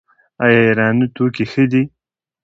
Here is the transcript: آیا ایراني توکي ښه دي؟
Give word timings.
آیا 0.43 0.59
ایراني 0.67 1.07
توکي 1.15 1.45
ښه 1.51 1.63
دي؟ 1.71 1.83